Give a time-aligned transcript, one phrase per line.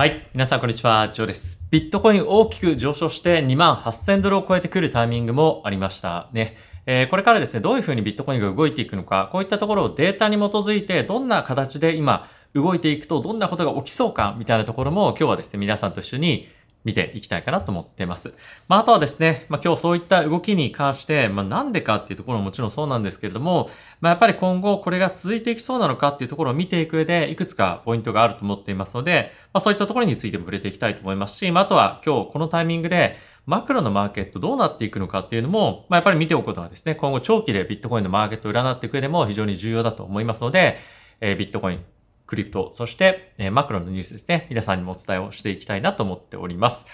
[0.00, 0.26] はい。
[0.32, 1.10] 皆さん、こんにちは。
[1.12, 1.62] ジョーです。
[1.70, 6.56] ビットコイン大きく上昇して2万8000ドルを超えてくるタイミングもありましたね。
[6.86, 16.48] えー、これからですね、どういうふうにビットコインが動いていくのか、こういったところをデータに基づいて、どんな形で今動いていくとどんなことが起きそうか、みたいなところも今日はですね、皆さんと一緒に
[16.84, 18.34] 見ていきたいかなと思っています。
[18.68, 23.68] まあ、あとはですね、まあ、今日そういった動きに関して、まあ、なんでかっていうところももちろんそうなんですけれども、
[24.00, 33.16] まあ、やっぱり今後これが続いていきそうなのかっていうところを見ていく上で、いくつかポイントがあると思っていますので、まあ、そういったところについても触れていきたいと思いますし、まあ、あとは今日このタイミングで、
[33.46, 40.78] マクロのマーケットどうなっていくのかっていうのも、まあ、やっぱり見ておくことがですね、今後長期でビットコインのマーケットを占っていく上でも非常に重要だと思いますので、
[41.20, 41.84] えー、ビットコイン、
[42.30, 46.86] クリプト、そして、え、マクロのニュースですね、皆さんにもお伝えをしていきたいなと思っております。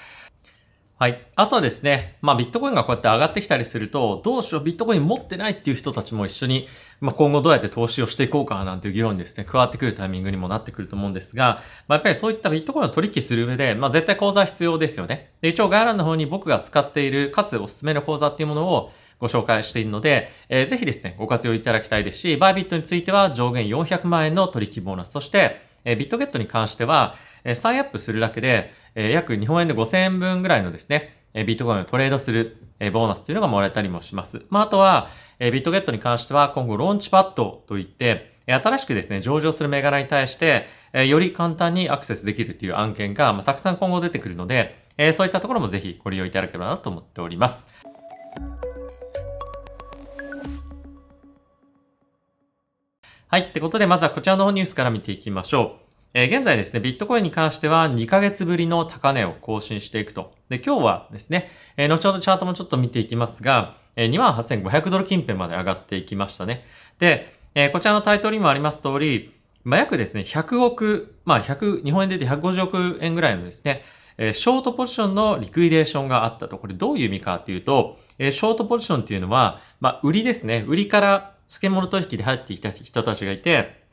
[0.98, 1.26] はい。
[1.34, 6.68] あとはですね、まあビットコインがこうやって上がってきたりすると、どうしよう、ビットコイン持ってないっていう人たちも一緒に、
[7.02, 15.32] まあ今後どうやって投資をしていこうかなんていう議論にですね、加わってくるタイミングにもなってくると思うんですが、まあやっぱりそういったビットコインを取引する上で、まあ絶対口座必要ですよね。
[15.42, 34.44] で、一応概要欄の方に僕が使っている、かつおすすめの口座っていうものをご紹介しているので、えー、ぜひですね、ご活用いただきたいですし、バイビットについては上限400万円の取引ボーナス、そして、えー、ビットゲットに関しては、えー、サインアップするだけで、えー、約日本円で5000円分ぐらいのですね、えビットコインをトレードするえボーナスというのがもらえたりもします。
[34.48, 35.08] まあ、あとは、
[35.38, 47.66] えビットゲットに関しては今後ローンチパッドといって、新しくですね、上場する銘柄に対して、より簡単にアクセスできるっていう案件が、まあ、たくさん今後出てくるので、そういったところもぜひご利用いただければなと思っております。
[53.28, 53.40] はい。
[53.40, 55.86] ってことで、まずはこちらのニュースから見ていきましょう。
[56.14, 60.32] えー、現在ですね、ビットコインに関しては2ヶ月ぶりの高値を更新していくと。
[60.48, 66.64] で、今日はですね、えー、後ほどチャートもちょっと見ていきますが、えー、28,500ドル近辺まで上がっていきましたね。
[67.00, 69.34] で、えー、こちらのタイトルにもあります通り、
[69.64, 73.82] まあ、約ですね、100億、まあ、100、日本円で言って150億円ぐらいのですね、
[74.18, 76.58] えー、ショートポジションのリクイデーションがあったと。
[76.58, 80.64] これどういう意味かっていうと、えー、ショートポジションっていうのは、まあ、売りですね。
[80.68, 83.84] 売りからスケモノ取引で入ってきた人たちがいて、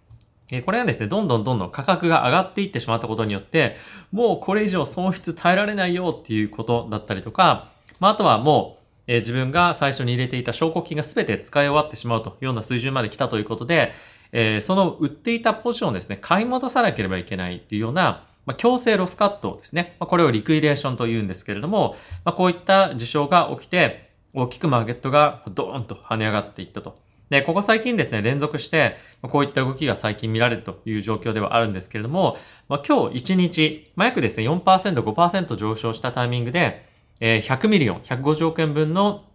[0.65, 3.77] これがですね、どんどんどんどん価格が上がっていってしまったことによって、
[4.11, 13.93] もうこれ以上損失耐えられないよっていうことだったりとか、まあ、あとはもう、え、自分が最初に入れていた証拠金が全て使い終わってしまうというような水準まで来たということで、
[14.31, 19.95] え、その売っていたポジションをですね、買い戻さなければいけないっていうような、まあ、強制ロスカットですね。
[19.99, 27.02] まあ、これを liquidation と言うんですけれども、まあ、こういった事象が起きて、大きくマーケットがドーンと跳ね上がっていったと。
[27.33, 32.37] で、ここ最近ですね、連続して、こういった動きが最近見られるという状況ではあるんですけれども、
[32.69, 34.61] まあ、今日1日、まあ、約ですね、4%、
[35.01, 36.85] 5%上昇したタイミングで、
[37.19, 39.25] え、100 million、150億円分の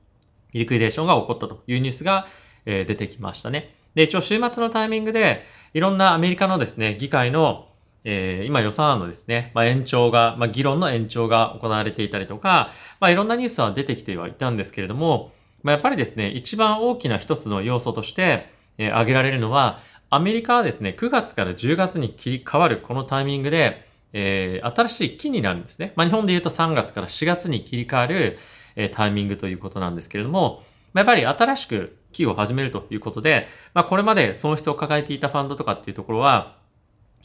[0.53, 2.29] リクイデーションが起こったというニュースが、
[2.67, 3.75] え、出てきましたね。
[3.97, 5.45] で、一応週末のタイミングで、
[5.75, 7.67] いろんなアメリカのですね、議会の
[8.05, 12.71] えー、今予算案のですね、まあ、延長が、まあ、議論の延長が行われていたりとか、
[13.01, 15.33] まあ、いろんなニュースは出てきてはいたんですけれども、
[15.63, 19.81] まあ、やっぱりですね、一番大きな一つの要素として、えー、挙げられるのは、
[20.11, 25.93] アメリカはですね、9月から10月に切り替わるこのタイミングで、えー、新しい期になるんですね。
[25.97, 28.39] まあ、日本で言うと3月から4月に切り替わる、
[28.77, 30.63] えー、タイミングということなんですけれども、
[30.95, 36.57] まあ、やっぱり新しく期を始めるということで、まあ、これまで損失を抱えていたファンドとかっていうところは、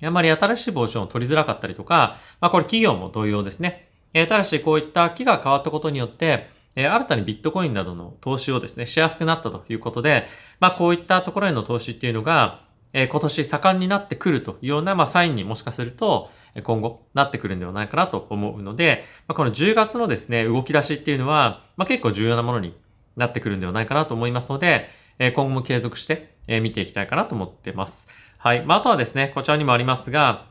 [0.02, 3.88] あまり新しいポジションを取りづらかったりとか、まあ、これ企業も同様ですね。
[4.14, 10.26] えー、ただしこういった期が変わったことによって、え新たにビットコインなどの投資をですね、しやすくなったということで、
[10.60, 12.64] まあこういったところへの投資っていうのが、
[12.94, 16.30] え今年盛んになってくるというような、まあサインにもしかすると、
[16.64, 22.76] 今後なってくるんではないかなと思うので、まあ、この10月のですね、動き出しっていうのは、まあ結構重要なものに
[23.16, 28.08] なってくるんではないかなと思いますので、え今後も継続して見ていきたいかなと思ってます。
[28.38, 28.64] はい。
[28.66, 30.48] まああとはですね、こちらにもありますが、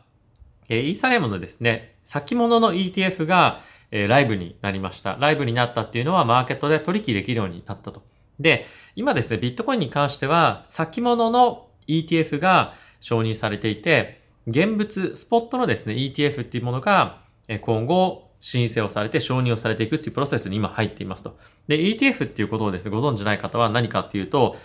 [0.68, 3.60] えイーサレムのですね、先物の ETF が、
[3.92, 5.16] えライブになりました。
[5.20, 8.02] ライブになったっていうのはマーケットで取引できるようになったと。
[8.40, 8.66] で、
[8.96, 17.20] 今ですね、ビットコインに関しては、先物の ETF が承認されていて、現物、スポットのですね、ETF っていうものが、
[17.60, 21.38] 今後、申請をされて承認をされていくっていうプロセスに今入っていますと。
[21.68, 24.56] で、ETF っていうことをですね、ご存知ない方は何かっていうと、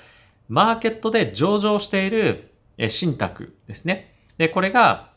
[0.50, 2.50] マーケットで上場している
[2.88, 4.15] 信託ですね。
[4.38, 5.12] で、これが、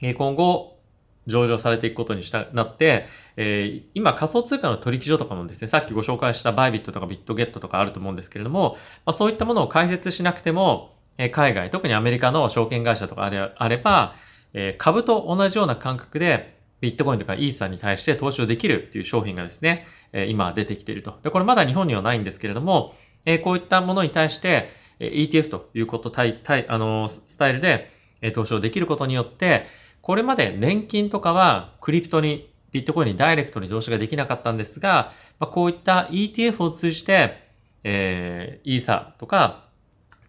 [0.00, 0.77] 今後、
[1.28, 14.14] 上場されていくことにしたなって、えー、今仮想通貨の取引所とかもですね、さっきご紹介したバイビットとかビットゲットとかあると思うんですけれども、まあ、そういったものを解説しなくても、え、海外、特にアメリカの証券会社とかあれあれば、
[14.54, 21.18] え、株と同じような感覚で、ビットコインとかイーサーに対して投資をできるっていう商品がですね、え、今出てきていると。
[21.22, 22.94] で、これまだ日本にはないんですけれども、
[23.26, 24.70] え、こういったものに対して、
[25.00, 27.90] え、ETF ということ、対、対、あの、スタイルで、
[28.20, 29.66] え、投資をできることによって、
[30.08, 37.36] これまで年金とかはクリプトに、ビットコインにダイレクトに投資ができなかったんですが、まあ、こういった ETF を通じて、
[37.84, 39.66] えー、イーサとか、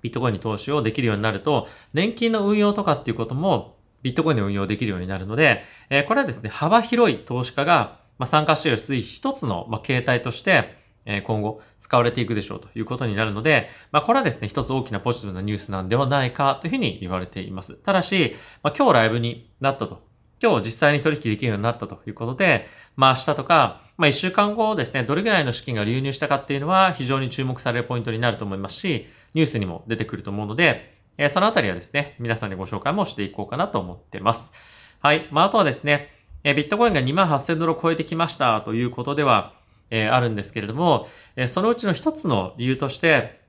[0.01, 10.78] ビットコインに投資をできるようになると、年金の運用とかっていうことも、ビットコインで運用できるようになるので、えー、これはですね、幅広い投資家が、ま、参加している一つの、ま、形態として、
[11.11, 17.73] え今後使われていくでしょうということになるので、まあ、これはですね、一つ大きなポジティブなニュースなんではないかというふうに言われています。
[17.73, 20.07] ただし、まあ、今日ライブになったと。
[20.41, 22.65] 今日実際に取引できるようになったということで、
[22.95, 34.53] まあ明日とか、まあ一週間後ですね、どれぐらいの資金が流入したかっていうのは非常に注目されるポイントになると思いますし、ニュースにも出てくると思うので、えー、そのあたりはですね、皆さんにご紹介もしていこうかなと思ってます。
[35.01, 35.27] はい。
[35.31, 36.09] まああとはですね、
[36.45, 39.58] えー、ビットコインが28000ドルを超えてきましたということでは、
[39.89, 43.39] え、あるんですけれども、え、そのうちの一つの理由として、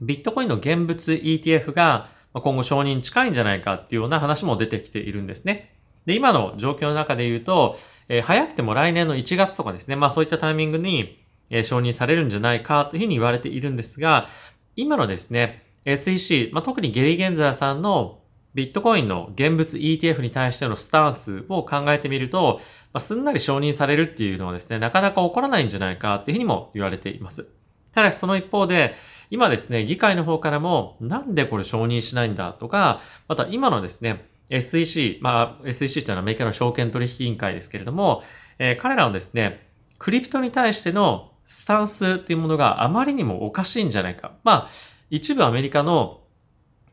[0.00, 5.72] ビットコインの現物 ETF が今後承認近いんじゃないかっていうような話も出てきているんですね。
[6.04, 7.78] で、今の状況の中で言うと、
[8.08, 14.28] え、早くても来年の1月とかですね、まあそういったタイミングに、え、承認されるんじゃないかというふうに言われているんですが、
[14.76, 18.20] 今のですね、SEC、まあ特にゲリー・ゲンザーさんの
[18.56, 22.62] ビットコインの現物 ETF に対してのスタンスを考えてみると、
[22.94, 27.50] ま、すんなり承認されるっていうのはですね、なかなか起こらないんじゃないかっていうふうにも言われています。
[27.92, 28.94] ただしその一方で、
[29.28, 38.22] 今ですね、議会の方からも、なんでこれ承認しないんだとか、また今のですね、SEC、まあ、SEC というのはアメリカの証券取引委員会ですけれども、
[38.58, 39.68] えー、彼らのですね、
[39.98, 44.32] クリプトに対してのスタンスっていうものがあまりにもおかしいんじゃないか。
[44.44, 44.68] まあ、
[45.10, 46.22] 一部アメリカの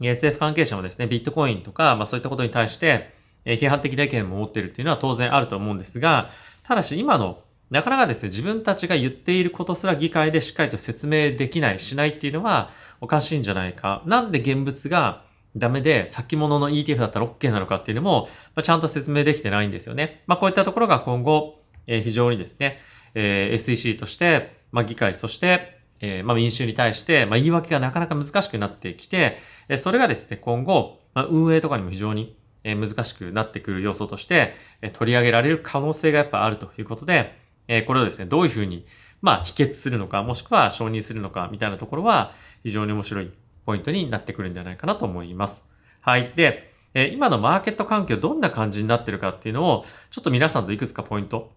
[0.01, 3.13] SF 関係者もですね、ビットコインとか、まあそういったことに対して、
[3.45, 6.29] え批判的な意見も持っているっていうのは当然あると思うんですが、
[6.63, 12.69] ただし今の、なかなかですね、自分たちが言っていることすら議会でしっかりと説明できない、しないっていうのは
[13.01, 14.03] おかしいんじゃないか。
[14.05, 15.23] なんで現物が
[15.55, 20.23] ダメで先物の ETF だったら OK なのかっていうのも、ま、ちゃんと説明できてないんですよね。
[20.27, 22.79] まあこういったところが今後、え、非常にですね、
[23.13, 29.37] え、SEC として、まあ議会、そしてえー、まあ、民衆に対して、まあ、言い訳がなかなか難しくなってきて、
[29.69, 32.35] えそれがですね、今後、まあ、運営とかにも非常に
[32.65, 37.37] え難しくなってくる要素として、え取り上げられる可能性がやっぱあるということで、
[37.69, 38.85] えこれをですね、どういうふうに、
[39.21, 42.33] まあ、否決するのか、もしくは承認するのか、みたいなところは、
[42.63, 43.31] 非常に面白い
[43.65, 45.69] ポイントになってくるんじゃないかなと思います。
[46.01, 46.33] はい。
[46.35, 51.53] で、え今のマーケット環境どんな感じになってるかっていうのを、ちょっと皆さんといくつかポイント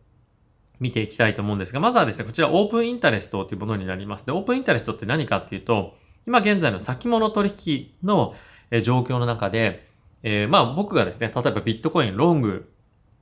[0.81, 4.26] 見ていきたいと思うんですが、まずはですね、こちらオープンインタレストというものになります。
[4.26, 5.94] で、オープンインタレストって何かっていうと、
[6.26, 8.34] 今現在の先物取引の
[8.82, 9.88] 状況の中で、
[10.23, 12.73] えー、まあ僕がですね、例えばビットコインロング、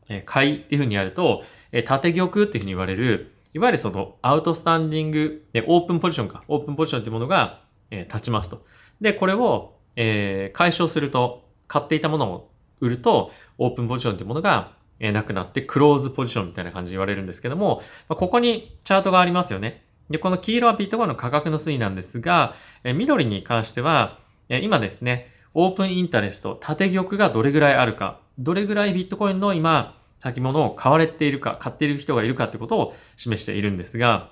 [0.08, 8.64] えー、買いっていうふうにやると、えー、縦玉っていうふうに言われる、いわゆるそのアウトスタンディング、えー、オープンポジションか、オープンポジションっていうものが、えー、立ちますと。
[9.00, 12.50] で、これを、えー、解消すると、買っていたものを
[12.80, 14.72] 売ると、オープンポジションっていうものが
[15.06, 19.84] えなくなって、クローズポジションみたいな感じで言われるんですけども、ま、ここにチャートがありますよね。
[20.10, 24.18] で、この黄色はビットコインの価格の推移なんですが、え緑に関しては、
[24.48, 34.30] え今ですね、オープンインタレスト、縦玉がどれぐらいあるか、どれぐらいビットコインの今、先物を買われているか、買っている人がいるかってことを示しているんですが、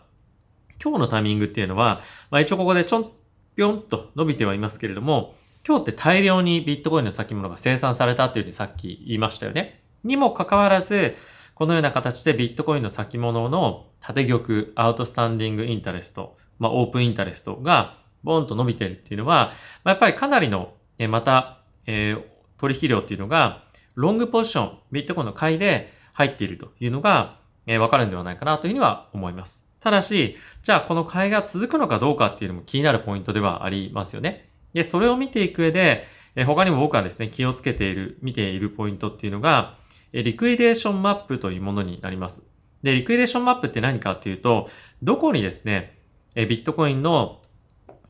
[0.83, 3.13] 今日のタイミングっていうのは、まあ一応ここでちょん
[3.57, 5.35] ぴょんと伸びてはいますけれども、
[5.67, 9.82] 今日って大量にビットコインの先物が生産されたっていうふうにさっき言いましたよね。
[10.05, 11.15] にもかかわらず、
[11.55, 19.53] このような形でビットコインの先物の縦玉、アウトスタンディングインタレスト、まあオープンインタレストがボンと伸びてるっていうのは、
[19.85, 22.23] まあ、やっぱりかなりの、えまた、えー、
[22.59, 29.67] 取引量っていうのが、ロングポジション、ビットコインの買いで入っているというのが、えー、わかるんではないかなというふうには思います。
[29.81, 34.49] ただし、じゃあこの買いが続くのかどうかっていうのも気になるポイントではありますよね。
[34.73, 36.07] で、それを見ていく上で、
[36.37, 39.77] えー、他にも僕はですね、気をつけている、見ているポイントっていうのが、
[40.13, 42.45] liquidation map というものになります。
[42.83, 44.69] で、 liquidation map って何かっていうと、
[45.03, 45.99] どこにですね、
[46.35, 47.41] えビットコインの、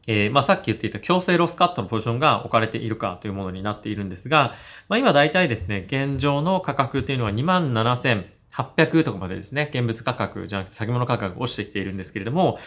[0.06, 4.54] えー、まあ、さっき言っていた強制ロスカットのポジションが置かれているかというものになっているんですが、
[4.88, 12.58] まあ、今大体ですね、現状の価格っていうのは27,800とかまでですね、現物価格じゃなくて先物価格が落ちてきているんですけれども、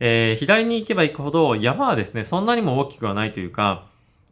[0.00, 3.86] えー、左に行けば行くほど山はですね、そんなにも大きくはないというか、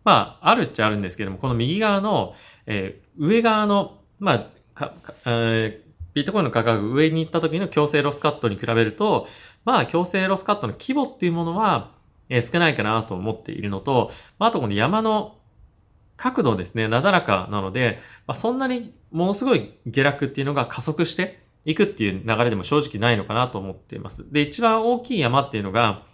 [0.05, 2.35] まあ、あるっちゃあるんですけども、この右側の、
[2.67, 4.47] えー、上側のまあ、
[4.79, 4.95] か
[5.27, 9.27] えー、ビットコインの価格上に行った時の強制ロスカットに比べると、
[9.65, 11.91] まあ、強制ロスカットの規模っていうものは、
[12.29, 15.37] えー、少ないかなと思っているのと、まあ、あとこの山の
[16.17, 17.99] 角度ですね、なだらかなので、
[18.29, 24.33] まあ、そんなにものすごい下落っていうのが加速していくっていう流れでも正直ないのかなと思っています。
[24.33, 26.05] で、一番大きい山っていうのが、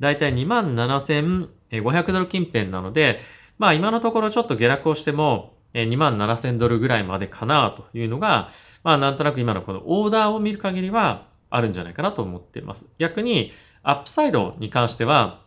[0.00, 3.20] だいたい27,500ドル近辺なので、
[3.58, 8.50] まあ今のところちょっと下落をしても、2万7000ドルぐらいまでかなというのが、
[8.84, 12.90] まあなんとなく今のこのオーダーを見る限りはあるんじゃないかなと思っています。
[12.98, 13.52] 逆に、
[13.82, 15.42] upside に関しては、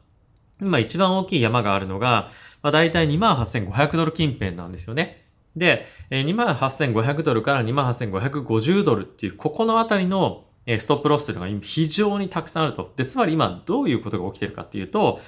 [0.62, 2.30] 今一番大きい山があるのが、
[2.62, 5.26] まあ大体28,500ドル近辺なんですよね。
[5.56, 12.94] で、28,500ドルから28,550ドルっていう、ここのあたりの stop loss というのが非常にたくさんあると。
[12.96, 15.20] で、つまり今どういうことが起きてるかっていうと、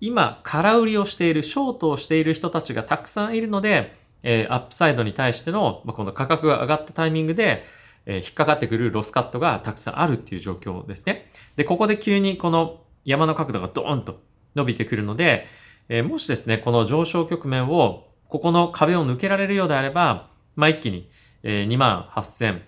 [0.00, 7.64] 今、空売りをしている、ショートをしている人たちがたくさんいるので、えー、 upside に対しての、まあ、この価格が上がったタイミングで、
[8.06, 11.30] えー、引っかかってくるロスカットがたくさんあるっていう状況ですね。
[11.56, 14.20] で、ここで急にこの山の角度がドーンと
[14.54, 15.46] 伸びてくるので、
[15.88, 21.08] えー、もしですね、この上昇局面を、ここの壁を抜けられるようであれば、まあ、一気に、
[21.42, 22.60] えー、2万8000、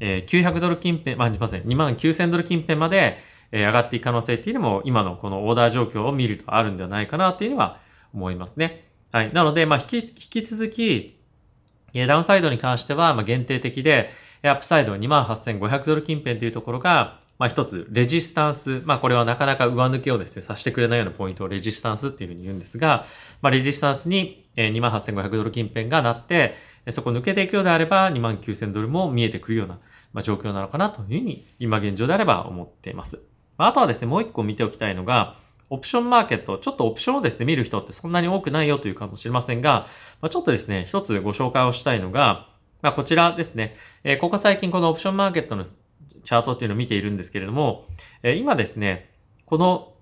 [0.00, 3.18] えー、900ドル近辺、まあ、すいません、2万9000ドル近辺まで、
[3.52, 7.78] えー、上がっていく可能性っていうのも、今のこのオーダー状況を見るとあるんではないかなっていうのは
[8.12, 8.85] 思いますね。
[9.12, 9.32] はい。
[9.32, 11.16] なので、まあ、引き、引き続き、
[12.06, 14.10] ダウンサイドに関しては、まあ、限定的で、
[14.42, 18.82] アップサイド28,500ドル近辺というところが、まあ一つ、レジスタンス。
[18.84, 23.06] まあこれはなかなか上抜けをですね、させてくれないようなポイントをレジスタンスっていうふうに言うんですが、
[23.42, 26.54] まあレジスタンスに28,500ドル近辺がなって、
[26.90, 29.78] そこ抜けていくようであれば29,000ドルも見えてくるような、
[30.12, 33.20] まあ、状況なのかなというふうに今現状であれば思っています。
[33.58, 35.36] まああとはですね、もう一個見ておきたいのが、
[35.70, 39.86] オプションマーケット、ちょっとオプションをですね、見る人ってそんなに多くないよというかもしれませんが、
[40.20, 42.48] まあ、ちょっとですね、一つご紹介をしたいのが、
[42.82, 47.86] まあ、こちらですね、えー、ここ最近このオプションマーケットのチャートっていうのを見ているんですけれども、
[48.22, 49.10] え今ですね、
[49.44, 49.94] この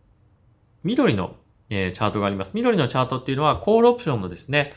[0.82, 1.36] 緑の、
[1.70, 2.52] えチャートがあります。
[2.54, 4.72] 緑のチャートっていうのは、コールオプションのですね、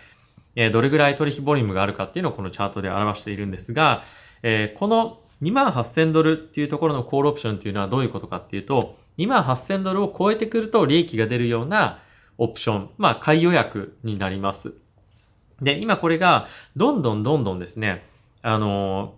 [0.56, 4.04] えどれぐらい取引ボリュームがあるかっていうのをこのチャートで表しているんですが、
[4.44, 12.00] えこの28,000ドルっていうところのコールオプションっていうのはどういうことかっていうと、28,000ドルを超えてくると利益が出るような
[12.38, 14.74] オプション、まあ、買い予約になります。
[15.62, 18.06] で、今これが、どんどんどんどんですね、
[18.42, 19.16] あの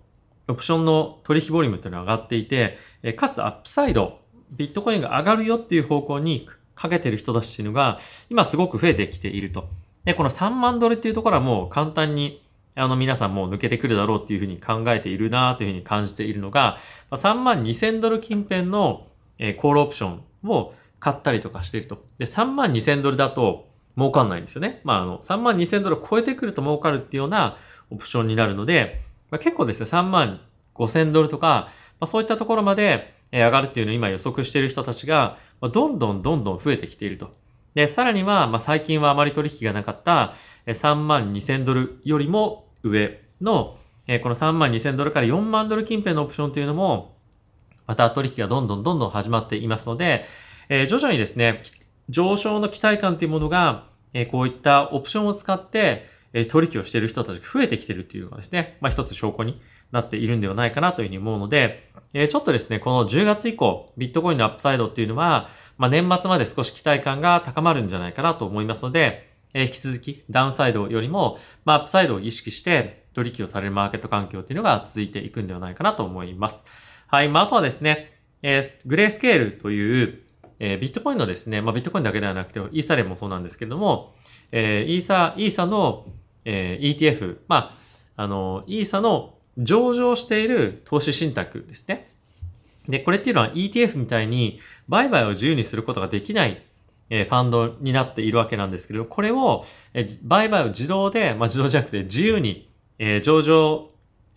[0.48, 2.77] オプションの取引ボリュームっていうのが上がっていて、
[3.18, 4.20] かつアップサイド、
[4.51, 9.70] ビットコインが上がるよっていう方向にかけてる人たちっていうのが、今すごく増えてきていると。
[10.06, 12.41] で、この3万ドルっていうところはもう簡単に、
[12.75, 16.77] あの皆さんもう抜けてくるだろうっていうふうに考えているなというふうに感じているのが、
[17.12, 19.06] 3万2000ドル近辺の
[19.39, 22.03] えコールオプションを買ったりとかしていると。
[22.17, 24.81] で、3万2000ドルだと儲かんないんですよね。
[24.84, 27.58] まあ、あの、3万2000ドルを超えてくると儲かるっていうような
[27.89, 30.41] オプションになるので、まあ、結構ですね、3万
[30.75, 31.69] 5000ドルとか、
[32.00, 37.36] まあ、そういったところまで上がるっていうのを今予測している人たちが、どんどんどんどん増えてきていると。
[37.74, 43.77] で、さらには、まあ、最近はあまり取引がなかった3万2000ドルよりも上の、
[44.24, 47.19] この3万2000ドルから4万ドル近辺のオプションというのも、
[47.89, 50.24] また取引がどんどんどんどん始まっていますので、
[50.69, 51.63] え徐々にですね、
[52.08, 59.60] 上昇の期待感というものが、えこういったオプションを使って、え取引をしている人たちが増えてきているというのがですね、まあ一つ証拠に
[59.91, 76.67] なっているんではないかなというふうに思うので、えちょっとですね、この10月以降、ビットコインの upside っていうのは、まあ年末まで少し期待感が高まるんじゃないかなと思いますので、え引き続き downside よりも、まあ upside を意識して取引をされるマーケット環境っていうのが続いていくんではないかなと思います。
[77.12, 77.30] はい。
[77.30, 78.12] まああとはですね、
[78.44, 80.22] えー、グレースケールという、
[80.60, 84.13] えー、ビットコインのですね、まあビットコインだけではなくて、イーサレもそうなんですけれども、
[84.51, 86.06] えー、イーサ、イーサの、
[86.46, 87.75] えー、ETF、ま
[88.16, 92.12] あ、あの、イーサの上場している投資信託ですね。
[92.88, 96.62] で、これっていうのは ETF みたいに売買を自由にすることができない
[97.10, 103.89] えファンドになっているわけなんですけど、これを、え売買を自動で、まあ、自動じゃなくて自由に、え上場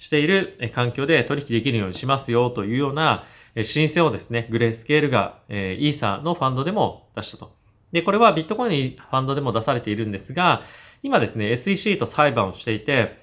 [0.03, 3.23] している環境で取引できるようにしますよというような
[3.63, 7.55] 申請をですね、グレースケールが、えイーサのファンドでも出したと。
[7.93, 10.63] で、これはビットコインファンドでも出されているんですが、
[11.05, 13.23] 今ですね、SEC と裁判をしていて、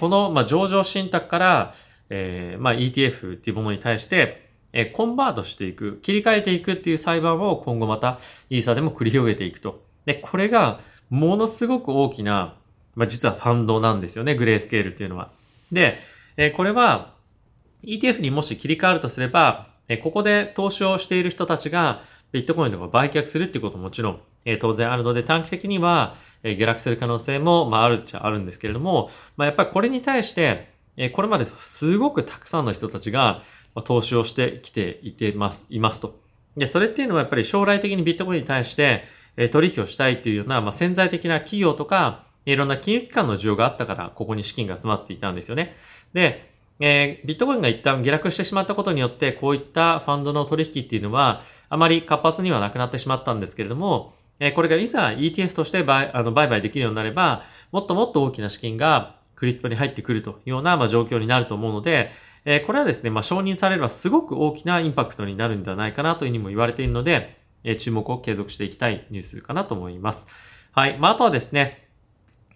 [0.00, 1.74] この、上場信託から、
[2.08, 4.48] ETF っていうものに対して、
[4.94, 9.84] コンバートしていく、切り替えていくっていう裁判を今後またイーサでも繰り広げていくと。
[10.06, 12.56] で、これがものすごく大きな、
[12.94, 15.30] まあ、実はファンドなんですよね、グレースケールっていうのは。
[15.72, 15.98] で、
[16.36, 17.14] え、これは
[17.84, 33.42] ETF にもし切り替わるとすれば、え、ここで投資をしている人たちがビットコインとか売却するっていうことももちろん、え、当然あるので短期的には、え下落する可能性も、まあ、あるっちゃあるんですけれども、まあ、やっぱりこれに対して、えこれまですごくたくさんの人たちが、
[33.74, 36.20] ま投資をしてきていてます、いますと。
[36.56, 39.04] で、それっていうのはやっぱり将来的にビットコインに対して、
[39.36, 45.76] え取引をしたいというような、まあ、潜在的な企業とか、いろんな金融機関の需要があったから、ここに資金が集まっていたんですよね。
[46.14, 62.10] で、えー、ビットコインが一旦下落してしまったことによって、こういったファンドの取引っていうのは、あまり活発にはなくなってしまったんですけれども、えこれがいざ ETF として売あの売買できるようになれば、もっともっと大きな資金がクリプトに入ってくるというような、まあ、状況になると思うので、
[62.44, 70.26] えこれはですね、まあ、承認されればすごく大きなインパクトになるんではないかなというふうにも言われているので、え注目を継続していきたいニュースかなと思います。
[70.72, 70.98] はい。
[70.98, 71.88] まあ、あとはですね、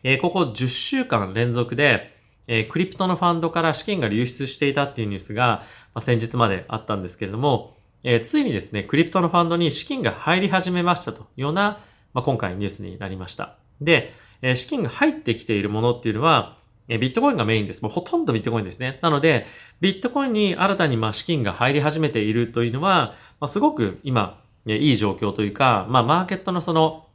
[0.02, 2.17] えここ10週間連続で、
[2.48, 5.62] えクリプトのファンドから資金が流出していたっていうニュースが、
[5.94, 11.78] まあ、先日まであったんですけれども、えー、ついにですね、クリプトのファンドに資金が入り始めましたというような、
[12.14, 13.56] まあ、今回ニュースになりました。
[13.80, 16.56] で、えー、資金が入ってきているものっていうのは、
[16.88, 17.82] えー、ビットコインがメインです。
[17.82, 18.98] もうほとんどビットコインですね。
[19.02, 19.46] なので、
[19.80, 27.07] ビットコインに新たにまあ資金が入り始めているというのは、まあ、すごく今、いい状況というか、まあ、マーケットのその、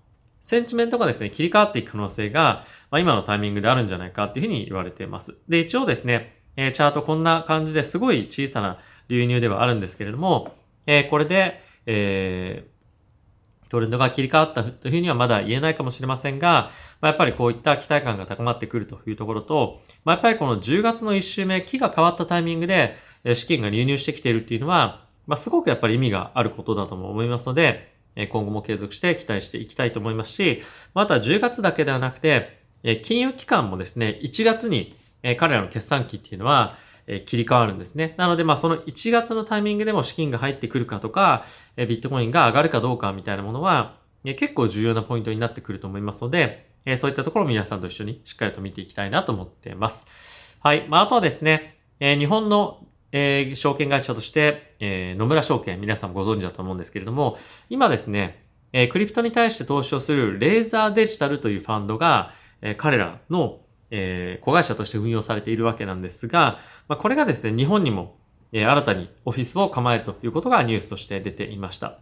[0.44, 5.38] センチメントがですね、切り替わっていく可能性が、まあ、今のタイミングであるんじゃないかっていうふうに言われています。
[5.48, 10.54] で、一応ですね、えー、チャートこんな感じですごい小さな流入ではあるんですけれども、
[10.86, 22.98] えー、これで、えー、トレンドが切り替わったというふうにはまだ言えないかもしれませんが、まあ、やっぱりこういった期待感が高まってくるというところと、まあ、やっぱりこの10月の1週目、期が変わったタイミングで
[23.34, 30.62] 資金が流入してきているっていうのは、まあ、すごくやっぱり意味があることだとも思いますので、今後も継続して期待していきたいと思いますし、
[30.94, 32.62] また10月だけではなくて、
[33.04, 34.96] 金融機関もですね、1月に
[35.38, 36.78] 彼らの決算期っていうのは、
[37.26, 38.14] 切り替わるんですね。
[38.18, 50.58] なので、まあ、その1月のタイミングでも資金が入ってくるかとか、ビットコインが上がるかどうかみたいなものは、結構重要なポイントになってくると思いますので、そういったところを皆さんと一緒にしっかりと見ていきたいなと思っています。
[50.62, 50.88] はい。
[50.88, 57.38] まあ、あとはですね、日本のえー、証券会社として、えー、野村証券、皆さんもご存知だと思うんですけれども、
[57.70, 58.44] 今ですね、
[58.74, 63.60] えー、クリプトに対して投資をするレーザーデジタルというファンドが、えー、彼らの
[63.96, 68.18] えー、子会社として運用されているわけなんですが、まあ、これがですね、日本にも、
[68.52, 72.00] えー、新たにオフィスを構えるということがニュースとして出ていました。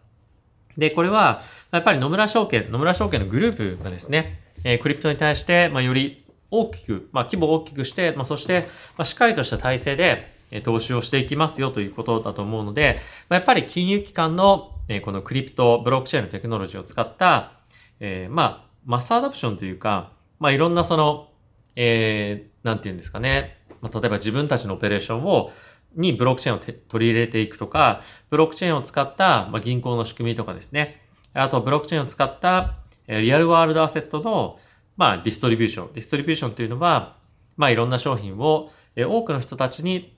[0.77, 1.41] で、これは、
[1.71, 10.31] やっぱり野村証券、野村証券のグループがですね、えー、クリプトに対して、まあ、より大きく、まあ、規模を大きくして、まあ、そして、まあ、しっかりとした体制で、
[10.63, 17.53] 投資をしていきますよということだと思うので、やっぱり金融機関の、えこのクリプト、ブロックチェーンのテクノロジーを使った、
[18.01, 21.29] え、まあ、マスアダプションというか、まあ、いろんなその、
[21.75, 23.57] えー、なんて言うんですかね。
[23.81, 25.51] まあ、例えば自分たちのオペレーションを、
[25.95, 31.01] にブロックチェーンを取り入れていくとか、ブロックチェーンを使った、まあ、銀行の仕組みとかですね。
[31.33, 34.59] あと、ブロックチェーンを使った、え、 real world asset の、
[34.97, 37.17] まあ、 distribution。distribution というのは、
[37.57, 40.17] まあ、いろんな商品を、え、多くの人たちに、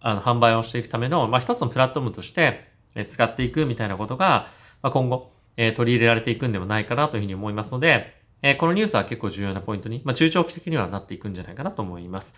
[0.00, 4.48] あの、販売をしていくための、まあ、一つのプラットフォームとして、え、使っていくみたいなことが、
[4.82, 12.34] まあ、今後、え、取り入れられていくんではないかなというふうに思いますので、え、このニュースは結構重要なポイントに、まあ、中長期的にはなっていくんじゃないかなと思います。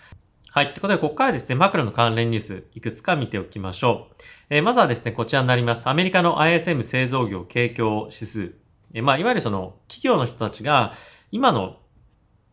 [0.52, 0.66] はい。
[0.66, 4.14] ってことで、ここからですね、マクロの関連ニュース、いくつか見ておきましょう。
[4.50, 5.88] えー、まずはですね、こちらになります。
[5.88, 8.54] アメリカの ISM 製造業景況指数。
[8.92, 10.94] えー、まあ、いわゆるその、企業の人たちが、
[11.30, 11.76] 今の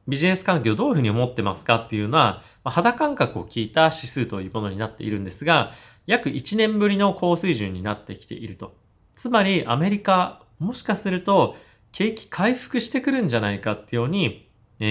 [0.07, 5.71] ビジネス環境をどういうふうに思ってますかっていうのは、まあ、肌感覚を聞いた指数というものになっているんですが、
[6.05, 8.75] 約1年ぶりの高水準になってきていると。
[9.15, 11.57] つまり、アメリカ、もしかすると、
[11.91, 14.47] 景気回復してくるんじゃないかっていうように、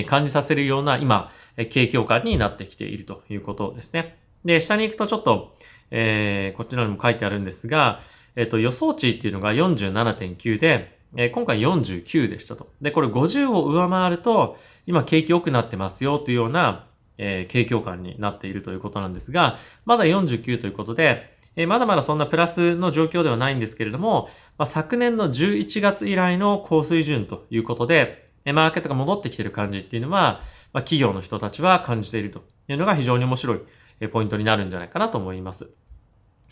[0.07, 4.19] 感じさせるような今、景況感になってきているということですね。
[4.45, 5.57] で、下に行くとちょっと、
[5.91, 8.01] えー、こちらにも書いてあるんですが、
[8.35, 12.71] えっ、ー、と、予想値っていうのが47.9で、えー、今回49でしたと。
[12.81, 16.86] で、これ50を上回ると、今景気良くなってますよというような、
[17.19, 30.41] えー、景況感になっているということなんですが、まだ49ということで、えー、まだまだそんなプラスの状況ではないんですけれども、まあ、昨年の11月以来の高水準ということで、えー、マーケットが戻ってきている感じっていうのは、
[30.73, 33.61] まあ、企業の人たちは感じているというのが非常に面白い、
[34.01, 35.71] えー、ポイントになるんじゃないかなと思います。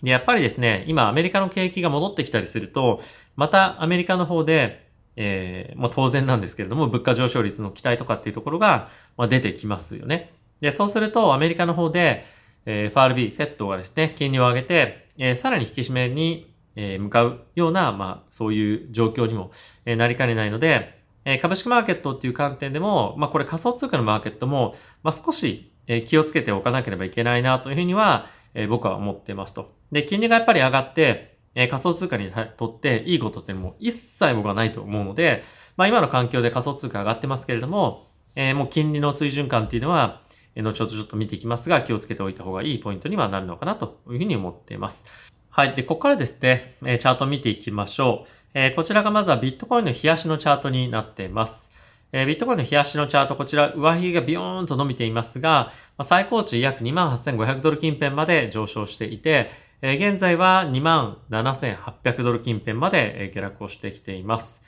[0.03, 3.03] で、やっぱりですね、今アメリカの景気が戻ってきたりすると、
[3.37, 10.33] またアメリカの方で、えー、まあ当然なんですけれども、物価上昇率の期待とかっていうところが、まあ、出てきますよね。
[10.65, 12.25] で、そうするとアメリカの方で、
[12.65, 19.51] えー、FRB、FED がですね、金利を上げて、え、さらに引き締めに、え、向かうような、まあ、そういう状況にも、
[19.85, 29.75] え、なりかねないので、え、株式マーケットっていう観点でも、まあ、これ仮想通貨のマーケットも、まあ、少し、え、気をつけておかなければいけないなというふうには、え、僕は思ってますと。
[29.93, 35.45] で、金利がやっぱり上がって、え、仮想通貨にとっていいことっていうのも一切僕はないと思うので、
[35.77, 40.23] まあ、今の環境で仮想通貨上がってますけれども、え、もう金利の水準感っていうのは、
[40.63, 45.05] 後ほどちょっと見ていきますが、気をつけておいた方がいいポイントにはなるのかなというふうに思っています。
[45.51, 45.75] はい。
[45.75, 48.31] で、ここからですね、チャートを見ていきましょう。
[48.55, 51.75] えこちらがまずはビットコインの冷やしのチャートになっています。
[52.13, 59.51] えビットコインの冷やしのチャート、こちら、上髭がビヨーンと伸びていますが、最高値約28,500ドル近辺まで上昇していて、
[59.83, 64.65] え現在は27,800ドル近辺まで下落をしてきています。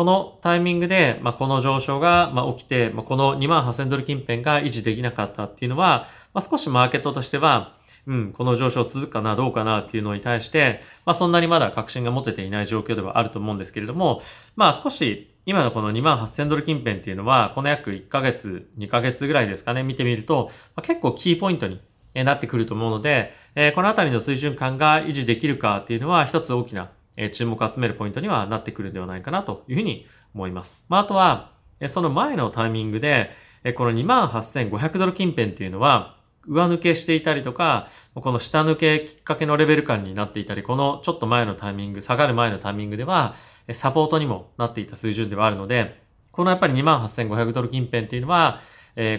[0.00, 14.22] このタイミングで、まあ、この上昇が、まあ、起きて、まあ、この2万8000ドル近辺が維持できなかったっていうのは、まあ、少しマーケットとしては、うん、この上昇続くかな、どうかなっていうのに対して、まあそんなにまだ確信が持てていない状況ではあると思うんですけれども、
[14.56, 21.78] まあ少し今のこの2万8000ドル近辺っていうのは、この約1ヶ月、2ヶ月ぐらいですかね、見てみると、まあ、結構キーポイントに
[22.14, 30.84] なってくると思うので、えー、このあたりの水準感が維持できるかっていうのは一つ大きなえ注目を集めるポイントにはなってくるんではないかなというふうに思います。
[30.88, 31.52] まああとは、
[31.86, 33.30] その前のタイミングで、
[33.76, 43.34] この28,500ドル近辺っていうのは、上抜けしていたりとか、この下抜けきっかけのレベル感になっていたり、このちょっと前のタイミング、下がる前のタイミングでは、
[43.72, 46.00] サポートにもなっていた水準ではあるので、
[46.32, 48.60] このやっぱり28,500ドル近辺っていうのは、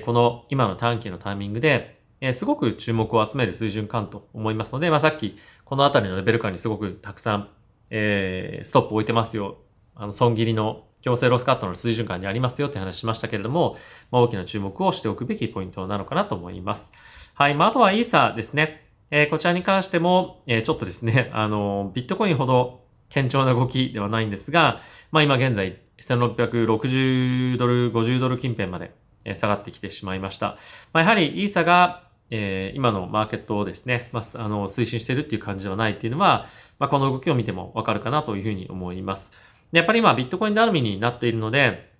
[0.05, 2.01] この今の短期のタイミングで、
[2.33, 7.49] すごく注目を集める水準感と思いますので、まあ、さっきこのあたりのレベル感にすごくたくさん、
[7.91, 9.57] えー、ストップ置いてますよ。
[9.95, 13.77] あの、損切りの強制ロスカットの水準感にありますよって話しましたけれども、
[14.11, 16.91] まあ、大きな注目をしておくべきポイントなのかなと思います。
[17.33, 17.55] はい。
[17.55, 18.87] まあ、あとはイーサですね。
[19.11, 22.81] えー、こちらに関しても、えー、ちょっとですね、あの、ビットコインほど
[23.13, 24.79] 堅調な動きではないんですが、
[25.11, 28.93] まあ今現在1660ドル、50ドル近辺まで
[29.35, 30.57] 下がってきてしまいました。
[30.93, 36.47] まあ、やはりイーサが、えー、今のマーケットをですね、まあ、あの、推進してるっていう感じではないっていうのは、
[36.79, 39.37] まあ、この動きを見てもわかるかなというふうに思います。
[39.71, 41.91] やっぱり今ビットコインダルミになっているので、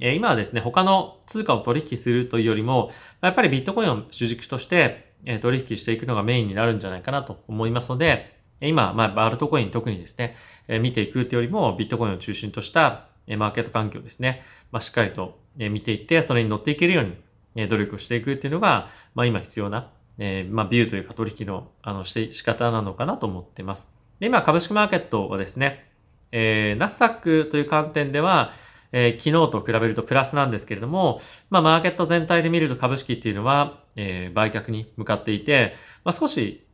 [0.00, 10.36] え今はですね、他の通貨を取引するというよりも、やっぱりビットコインを主軸として、え取引していくのがメインになるんじゃないかなと思いますので、今、まあ、バルトコイン特にですね、
[10.68, 14.42] え見ていくというよりも、ビットコインを中心とした、えマーケット環境ですね、
[14.72, 17.12] まあ、しっかりと、え見ていって、それに乗っていけるように、
[17.54, 23.92] え努力をしていくっていうのが、まあ、今必要な、えまあ、ビューというか取引の、あの、して仕方なのかなと思っています。
[24.18, 25.90] で、今、株式マーケットはですね、
[26.32, 28.52] えー、ナスダックという観点では、
[28.92, 36.66] えー、昨日と比べるとプラスなんですけれども、まあ、マーケット全体で見ると株式っていうのは、えー、売却に向かっていて、まあ、少し、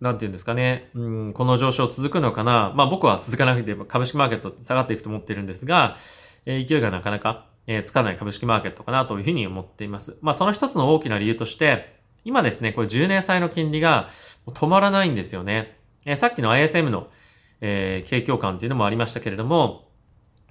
[0.00, 2.72] なんていうんですかね、うん、この上昇続くのかな。
[2.74, 5.96] まあ、僕は続かなくて株式マーケット下がっていくと思ってるんですが、
[6.44, 10.18] えー、勢いがなかなか、えー、つかない株式マーケットかなというふうに思っています。
[10.20, 14.08] まあ、その一つの大きな理由として、今ですね、これ10年債の金利が
[14.46, 15.78] 止まらないんですよね。
[16.04, 17.08] えー、さっきの ISM の、
[17.60, 19.88] えー、景況感っていうのもありましたけれども、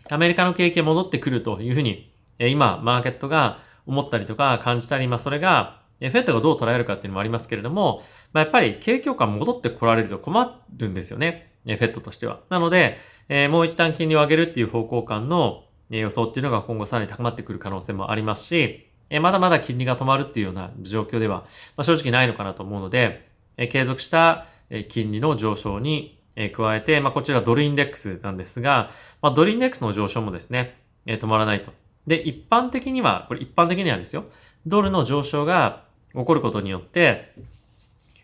[0.09, 8.01] アメリカの景気が戻ってくるというふうに、えー、今、マーケットが思ったりとか感じたり、まあそれが、えフェットがどう捉えるかっていうのもありますけれども、
[8.33, 11.53] まあやっぱり景況感戻ってこられると困るんですよね。
[11.65, 12.39] えフェットとしては。
[12.49, 12.97] なので、
[13.29, 15.65] えー、もう一旦金利を上げるっていう方向感の
[15.99, 23.27] 予想っていうのが今後さらに高まってくる可能性もありますし、えまだまだ金利が止まるっていうような状況では、ま、正直ないのかなと思うので、
[23.57, 24.45] え継続した
[24.87, 26.17] 金利の上昇に
[26.53, 28.89] 加えて、まあ、こちらドルインデックスなんですが、
[29.21, 31.73] まあ、ドルインデックスの上昇もですね、え止まらないと。
[32.07, 34.25] で、一般的には、これ一般的にはですよ、
[34.65, 37.33] ドルの上昇が起こることによって、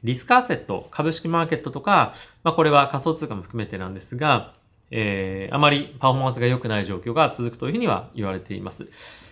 [0.04, 4.54] リスクアセット、株式マーケットとか、まあ、これは仮想通貨も含めてなんですが、
[4.92, 8.90] えー、あまりパフォーマンスが良くない状況が続くというふうには言われています。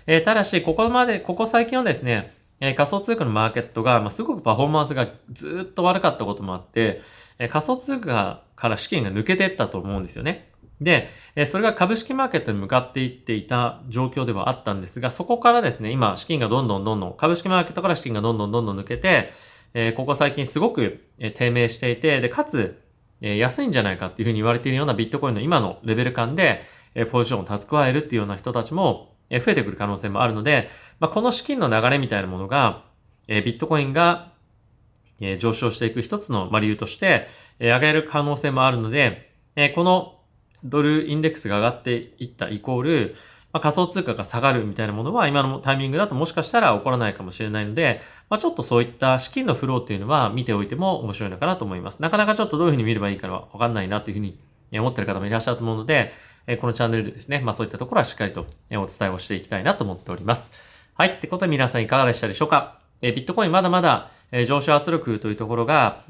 [0.07, 7.01] えー、ただし、ここまで、ここ最近はですね、えー、仮想通貨のマーケットが、まあ、すごくパフォーマンスがずっと悪かったこともあって、
[7.39, 10.49] えー、仮想通貨から資金が抜けていったと思うんですよね。
[10.81, 19.31] で、えそれが株式マーケットに向かっていっていた状況ではあったんですが、そこからですね、今、資金がどんどんどんどん、株式マーケットから資金がどんどんどんどん抜けて、
[19.73, 22.81] えここ最近すごく低迷していて、で、かつ、
[23.21, 26.63] え安いんじゃないかっていうふうに言われているようなビットコインの今のレベル感で、
[26.95, 32.86] えポジションを蓄えるっていうような人たちも、え増えてくる可能性もあるので、まあ、この資金の流れみたいなものが、
[33.28, 34.32] えビットコインが、
[35.19, 37.28] え上昇していく一つの理由として、
[37.60, 40.19] え上げる可能性もあるので、えこの
[40.63, 43.15] ドルインデックスが上がっていったイコール、
[43.55, 52.01] まあ、仮想通貨が下がるみたいなものは今のタイミングだともしかしたら起こらないかもしれないので、まあ、ちょっとそういった資金のフローっていうのは見ておいても面白いのかなと思います。
[52.01, 54.37] なかなかちょっとどういうふうに見ればいいかはわかんないなというふうに
[54.77, 56.11] 思ってる方もいらっしゃると思うので、
[56.59, 60.51] このチャンネルでですね、まあそういったところはしっかりとお伝えをしていきたいなと思っております。
[60.95, 61.11] はい。
[61.11, 62.79] ってことで皆さんいかがでしたでしょうか？
[63.01, 64.11] ビットコインまだまだ
[64.45, 66.03] 上昇圧力というところが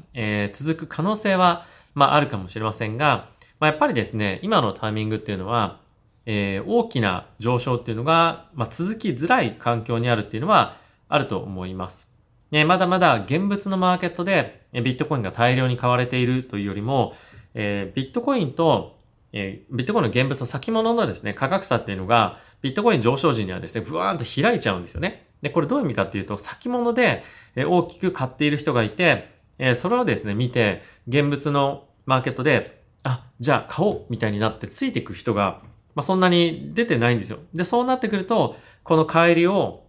[0.52, 3.28] 続く可能性はまああるかもしれませんが、
[3.60, 5.78] まあ、やっぱりですね、今のタイミングっていうのは、
[6.26, 10.76] えー、大きな上昇っていうのが、まあ、続きづらい環境にあるっていうのは
[11.08, 12.12] あると思います。
[12.50, 17.14] ね、まだまだ現物のマーケットでビットコインが大量に買われているというよりも、
[17.54, 18.98] えー、ビットコインと、
[19.32, 25.26] えー、ビットコインの現物の先物のですね、価格差っていうのが、ビットコイン上昇時にはですね、ブワーンと開いちゃうんですよね。
[25.42, 27.22] で、これどういう意味かっていうと、先物で
[27.56, 35.62] 大きく買っている人がいてえ、それをですね、見て、現物のマーケットで、あ、じゃあ買おうみたいになってついていく人が
[35.96, 37.40] まあ、そんなに出てないんですよ。
[37.52, 39.82] で、そうなってくると、この帰りを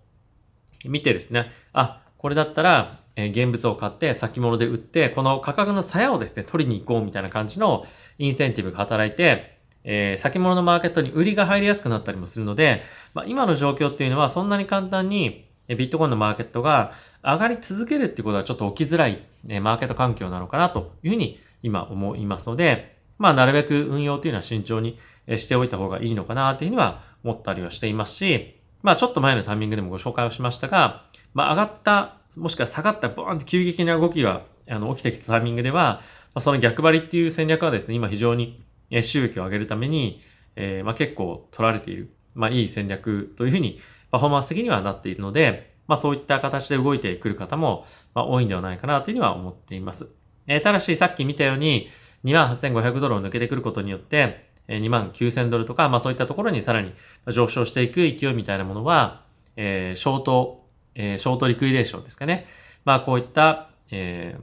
[0.86, 7.86] 見てですね、あ、これだったら、え現物を買って先物で売って、この価格の鞘をですね、取りに行こうみたいな感じの
[8.18, 16.94] インセンティブが働いて、えー、先物のマーケットに売りが入りやすくなったりもするので、まあ、今の状況っていうのはそんなに簡単にえビットコインのマーケットが
[17.24, 24.98] 上がり続けるっていうことはちょっと起きづらい、えマーケット環境なのかなというふうに今思いますので、まあなるべく運用っていうのは慎重に
[25.36, 36.02] しておいた方がいいのかなというふうには思ったりはしていますし、まあちょっと前のタイミングでもご紹介をしましたが、まあ上がった、もしくは下がったボーンって急激な動きがあの起きてきたタイミングでは、
[36.34, 38.64] まあ、その逆張りっていう戦略はですね、今非常に
[39.02, 40.22] 収益を上げるために、
[40.56, 43.80] えー、まあ結構取られている、まあいい戦略というふうに
[44.12, 50.10] パフォーマンス的にはなっているので、まあそういった形で動いてくる方も、まあ、多いんではないかなというふうには思っています。
[50.48, 51.90] えー、ただしさっき見たように、
[52.24, 56.94] 28,500ドルを抜けてくることによって、2万9000ドルとか、まあそういったところにさらに
[57.28, 59.24] 上昇していく勢いみたいなものは、
[59.56, 62.46] えー、ショート、えー、ショートリクイデーションですかね。
[62.86, 64.38] まあこういった、え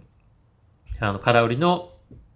[1.00, 1.90] ー、あの、空売りの、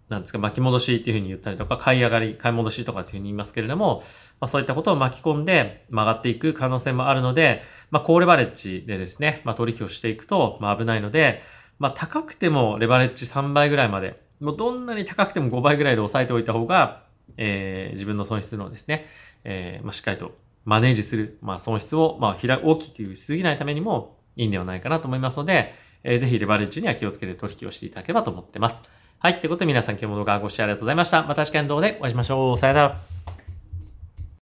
[0.09, 4.03] なんですか、巻き戻しっていうふうに言ったりとか、買い上がり、買い戻しとかっていうふうに言いますけれども、
[4.41, 11.43] まあそういったことを巻き込んで曲がっていく可能性もあるので、まあ高レバレッジでですね、まあ取引をしていくと、まあ危ないので、
[11.79, 17.03] まあ高くてもレバレッジ3倍ぐらいまで、もうどんなに高くても5倍ぐらいで抑えておいた方が、
[17.37, 19.07] えー、自分の損失のですね、
[19.45, 20.33] えー、まあ、しっかりと
[20.65, 28.89] マネージする、まあ、損失を、まあ、大きくしすぎないためにもいいんではないかなと思いますので、えー、ぜひレバレッジには気をつけて取引をしていただければと思ってます。
[29.19, 29.41] はい。
[29.41, 31.25] ということで皆さん今日も動画ご視聴ありがとうございました。
[31.25, 32.57] また次回の動画でお会いしましょう。
[32.57, 33.18] さよなら。